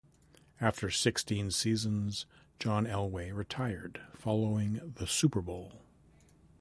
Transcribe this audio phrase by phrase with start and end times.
[0.59, 2.25] After sixteen seasons,
[2.57, 5.83] John Elway retired following the Super Bowl.